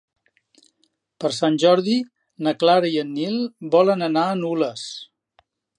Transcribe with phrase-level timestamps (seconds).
[1.23, 1.99] Per Sant Jordi
[2.47, 3.39] na Clara i en Nil
[3.79, 4.93] volen anar a Nulles.